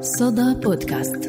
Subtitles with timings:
[0.00, 1.24] صدى بودكاست.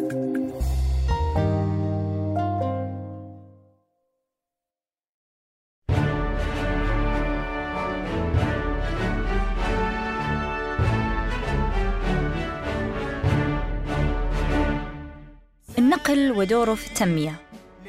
[15.78, 17.36] النقل ودوره في التنمية.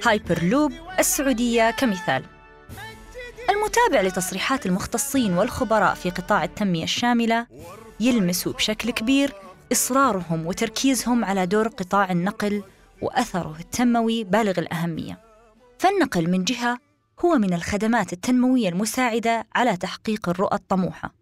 [0.07, 2.25] هايبر لوب السعودية كمثال.
[3.51, 7.47] المتابع لتصريحات المختصين والخبراء في قطاع التنمية الشاملة
[8.01, 9.35] يلمس بشكل كبير
[9.73, 12.62] إصرارهم وتركيزهم على دور قطاع النقل
[13.02, 15.19] وأثره التنموي بالغ الأهمية.
[15.79, 16.78] فالنقل من جهة
[17.25, 21.15] هو من الخدمات التنموية المساعدة على تحقيق الرؤى الطموحة،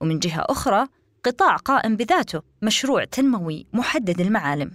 [0.00, 0.86] ومن جهة أخرى
[1.24, 4.70] قطاع قائم بذاته مشروع تنموي محدد المعالم.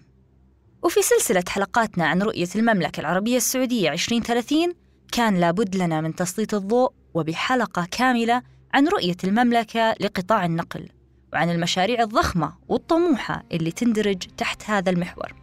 [0.83, 4.73] وفي سلسلة حلقاتنا عن رؤية المملكة العربية السعودية 2030
[5.11, 8.41] كان لابد لنا من تسليط الضوء وبحلقة كاملة
[8.73, 10.89] عن رؤية المملكة لقطاع النقل
[11.33, 15.33] وعن المشاريع الضخمة والطموحة اللي تندرج تحت هذا المحور.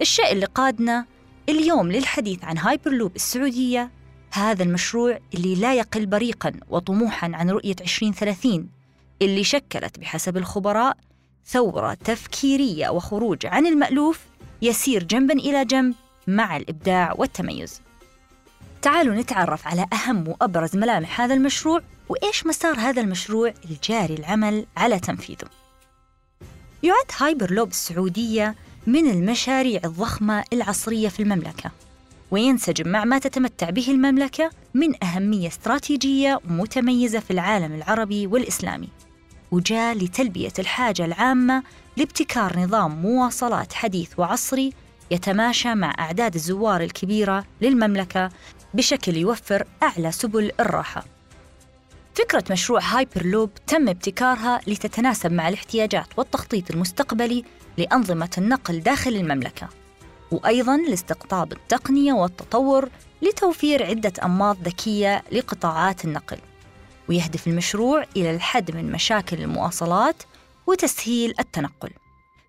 [0.00, 1.04] الشيء اللي قادنا
[1.48, 3.90] اليوم للحديث عن هايبرلوب السعودية
[4.32, 8.68] هذا المشروع اللي لا يقل بريقا وطموحا عن رؤية 2030
[9.22, 10.96] اللي شكلت بحسب الخبراء
[11.46, 14.20] ثورة تفكيرية وخروج عن المألوف
[14.62, 15.94] يسير جنبا إلى جنب
[16.26, 17.80] مع الإبداع والتميز.
[18.82, 24.98] تعالوا نتعرف على أهم وأبرز ملامح هذا المشروع وإيش مسار هذا المشروع الجاري العمل على
[24.98, 25.48] تنفيذه.
[26.82, 28.54] يعد هايبر لوب السعودية
[28.86, 31.70] من المشاريع الضخمة العصرية في المملكة
[32.30, 38.88] وينسجم مع ما تتمتع به المملكة من أهمية استراتيجية متميزة في العالم العربي والإسلامي
[39.50, 41.62] وجاء لتلبية الحاجة العامة
[41.96, 44.72] لابتكار نظام مواصلات حديث وعصري
[45.10, 48.30] يتماشى مع أعداد الزوار الكبيرة للمملكة
[48.74, 51.17] بشكل يوفر أعلى سبل الراحة.
[52.18, 57.44] فكرة مشروع هايبر لوب تم ابتكارها لتتناسب مع الاحتياجات والتخطيط المستقبلي
[57.76, 59.68] لأنظمة النقل داخل المملكة،
[60.30, 62.88] وأيضاً لاستقطاب التقنية والتطور
[63.22, 66.38] لتوفير عدة أنماط ذكية لقطاعات النقل.
[67.08, 70.22] ويهدف المشروع إلى الحد من مشاكل المواصلات
[70.66, 71.90] وتسهيل التنقل.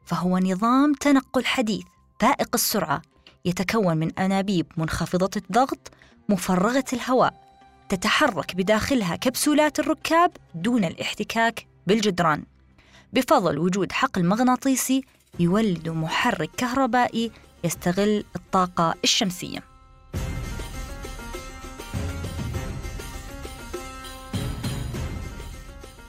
[0.06, 1.86] فهو نظام تنقل حديث
[2.19, 3.01] فائق السرعة
[3.46, 5.91] يتكون من أنابيب منخفضة الضغط
[6.30, 7.49] مفرغة الهواء
[7.89, 12.44] تتحرك بداخلها كبسولات الركاب دون الاحتكاك بالجدران.
[13.13, 15.03] بفضل وجود حقل مغناطيسي
[15.39, 17.31] يولد محرك كهربائي
[17.63, 19.63] يستغل الطاقة الشمسية.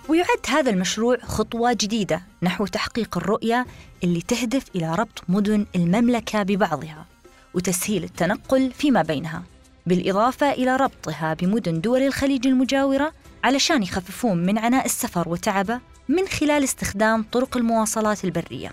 [0.09, 3.67] ويعد هذا المشروع خطوة جديدة نحو تحقيق الرؤية
[4.05, 7.07] اللي تهدف إلى ربط مدن المملكة ببعضها
[7.55, 9.43] وتسهيل التنقل فيما بينها.
[9.91, 13.13] بالإضافة إلى ربطها بمدن دول الخليج المجاورة
[13.45, 18.73] علشان يخففون من عناء السفر وتعبه من خلال استخدام طرق المواصلات البرية.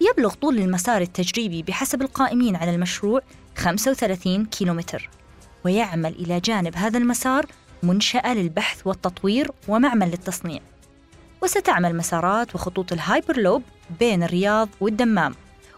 [0.00, 3.20] يبلغ طول المسار التجريبي بحسب القائمين على المشروع
[3.56, 5.10] 35 كيلومتر
[5.64, 7.46] ويعمل إلى جانب هذا المسار
[7.82, 10.60] منشأة للبحث والتطوير ومعمل للتصنيع.
[11.42, 13.62] وستعمل مسارات وخطوط الهايبرلوب
[14.00, 15.34] بين الرياض والدمام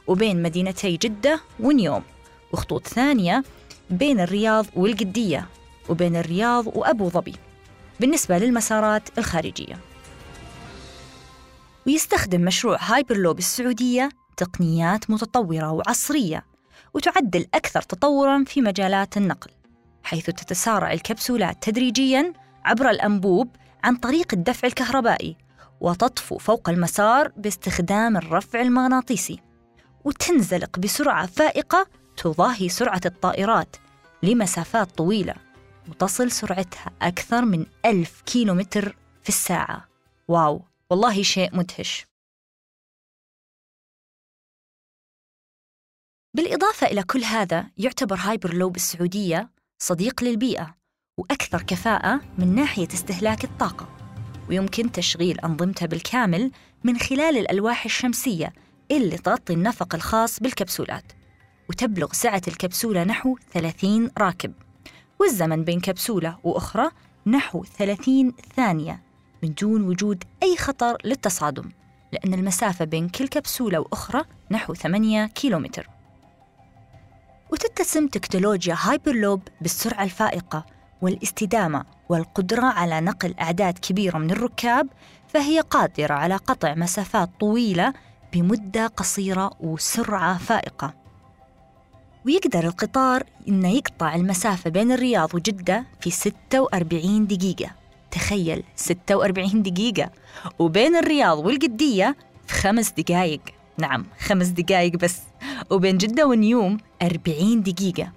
[0.07, 2.03] وبين مدينتي جدة ونيوم
[2.53, 3.45] وخطوط ثانية
[3.91, 5.49] بين الرياض والقدية
[5.89, 7.34] وبين الرياض وأبو ظبي.
[8.01, 9.77] بالنسبة للمسارات الخارجية.
[11.87, 16.45] ويستخدم مشروع هايبرلوب السعودية تقنيات متطورة وعصرية
[16.95, 19.51] وتعد الأكثر تطوراً في مجالات النقل
[20.03, 22.33] حيث تتسارع الكبسولات تدريجياً
[22.65, 23.49] عبر الأنبوب
[23.84, 25.37] عن طريق الدفع الكهربائي
[25.81, 29.41] وتطفو فوق المسار باستخدام الرفع المغناطيسي
[30.05, 31.87] وتنزلق بسرعة فائقة
[32.21, 33.77] تضاهي سرعة الطائرات
[34.23, 35.35] لمسافات طويلة
[35.89, 39.89] وتصل سرعتها أكثر من ألف كيلومتر في الساعة.
[40.29, 42.07] واو والله شيء مدهش.
[46.37, 50.75] بالإضافة إلى كل هذا يعتبر هايبر لوب السعودية صديق للبيئة
[51.19, 53.97] وأكثر كفاءة من ناحية استهلاك الطاقة
[54.49, 56.51] ويمكن تشغيل أنظمتها بالكامل
[56.85, 58.53] من خلال الألواح الشمسية
[58.91, 61.20] اللي تغطي النفق الخاص بالكبسولات.
[61.71, 64.53] وتبلغ سعة الكبسولة نحو 30 راكب.
[65.21, 66.91] والزمن بين كبسولة وأخرى
[67.27, 69.03] نحو 30 ثانية
[69.43, 71.71] من دون وجود أي خطر للتصادم
[72.13, 75.89] لأن المسافة بين كل كبسولة وأخرى نحو 8 كيلومتر.
[77.53, 80.66] وتتسم تكنولوجيا هايبرلوب بالسرعة الفائقة
[81.03, 84.89] والاستدامة والقدرة على نقل أعداد كبيرة من الركاب
[85.28, 87.93] فهي قادرة على قطع مسافات طويلة
[88.33, 91.00] بمدة قصيرة وسرعة فائقة.
[92.27, 97.71] ويقدر القطار إنه يقطع المسافة بين الرياض وجدة في 46 دقيقة.
[98.11, 100.11] تخيل 46 دقيقة.
[100.59, 103.41] وبين الرياض والقدية في خمس دقايق.
[103.78, 105.19] نعم خمس دقايق بس.
[105.71, 108.13] وبين جدة ونيوم 40 دقيقة.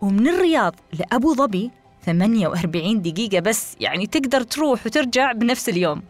[0.00, 1.70] ومن الرياض لأبو ظبي
[2.06, 3.76] 48 دقيقة بس.
[3.80, 6.02] يعني تقدر تروح وترجع بنفس اليوم.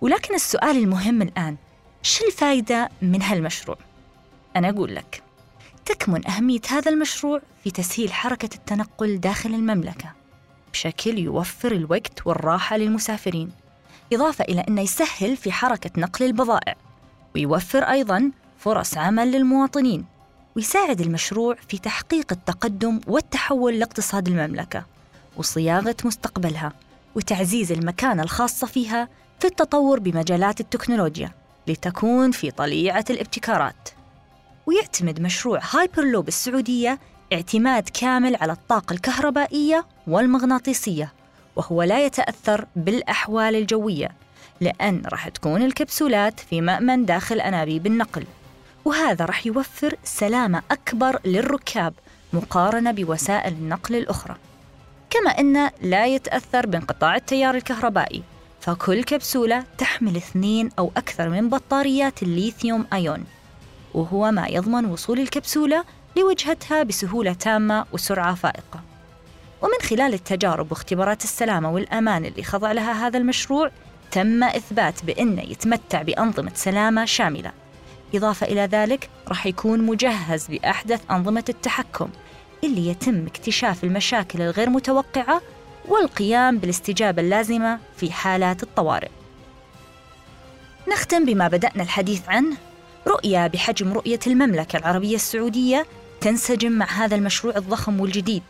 [0.00, 1.56] ولكن السؤال المهم الآن
[2.02, 3.78] شو الفائدة من هالمشروع؟
[4.56, 5.22] أنا أقول لك.
[5.84, 10.12] تكمن أهمية هذا المشروع في تسهيل حركة التنقل داخل المملكة
[10.72, 13.50] بشكل يوفر الوقت والراحة للمسافرين
[14.12, 16.74] إضافة إلى أنه يسهل في حركة نقل البضائع
[17.34, 20.04] ويوفر أيضاً فرص عمل للمواطنين
[20.56, 24.84] ويساعد المشروع في تحقيق التقدم والتحول لاقتصاد المملكة
[25.36, 26.72] وصياغة مستقبلها
[27.14, 29.08] وتعزيز المكانة الخاصة فيها
[29.40, 31.30] في التطور بمجالات التكنولوجيا
[31.66, 33.88] لتكون في طليعة الابتكارات.
[34.66, 36.98] ويعتمد مشروع هايبرلوب السعودية
[37.32, 41.12] اعتماد كامل على الطاقة الكهربائية والمغناطيسية
[41.56, 44.10] وهو لا يتأثر بالأحوال الجوية
[44.60, 48.24] لأن راح تكون الكبسولات في مأمن داخل أنابيب النقل.
[48.84, 51.94] وهذا راح يوفر سلامة أكبر للركاب
[52.32, 54.36] مقارنة بوسائل النقل الأخرى.
[55.10, 58.22] كما أنه لا يتأثر بانقطاع التيار الكهربائي
[58.60, 63.24] فكل كبسولة تحمل اثنين أو أكثر من بطاريات الليثيوم أيون.
[63.94, 65.84] وهو ما يضمن وصول الكبسولة
[66.16, 68.80] لوجهتها بسهولة تامة وسرعة فائقة
[69.62, 73.70] ومن خلال التجارب واختبارات السلامة والأمان اللي خضع لها هذا المشروع
[74.10, 77.52] تم إثبات بأنه يتمتع بأنظمة سلامة شاملة
[78.14, 82.08] إضافة إلى ذلك راح يكون مجهز بأحدث أنظمة التحكم
[82.64, 85.40] اللي يتم اكتشاف المشاكل الغير متوقعة
[85.88, 89.08] والقيام بالاستجابة اللازمة في حالات الطوارئ.
[90.92, 92.56] نختم بما بدأنا الحديث عنه
[93.06, 95.86] رؤية بحجم رؤية المملكة العربية السعودية
[96.20, 98.42] تنسجم مع هذا المشروع الضخم والجديد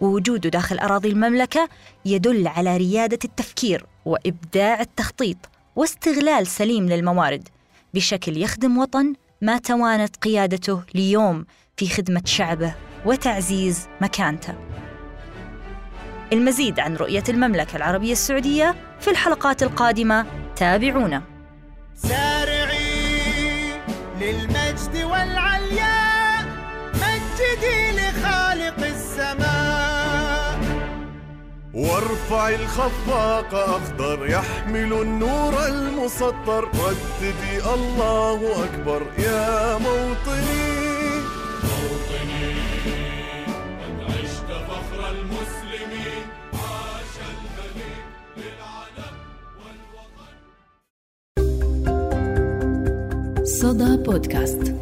[0.00, 1.68] ووجوده داخل أراضي المملكة
[2.04, 5.36] يدل على ريادة التفكير وإبداع التخطيط
[5.76, 7.48] واستغلال سليم للموارد
[7.94, 11.46] بشكل يخدم وطن ما توانت قيادته ليوم
[11.76, 12.74] في خدمة شعبه
[13.06, 14.54] وتعزيز مكانته.
[16.32, 21.22] المزيد عن رؤية المملكة العربية السعودية في الحلقات القادمة تابعونا.
[24.24, 26.44] للمجد والعلياء
[26.94, 30.58] مجدي لخالق السماء.
[31.74, 36.64] وارفع الخفاق أخضر يحمل النور المسطر.
[36.64, 40.74] رددي الله أكبر يا موطني.
[41.68, 42.54] موطني
[43.80, 45.43] قد عشت فخر المسلمين
[53.64, 54.73] صدى بودكاست